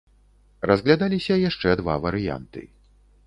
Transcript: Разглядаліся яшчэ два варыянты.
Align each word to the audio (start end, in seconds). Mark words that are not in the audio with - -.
Разглядаліся 0.69 1.37
яшчэ 1.49 1.75
два 1.81 1.99
варыянты. 2.05 2.61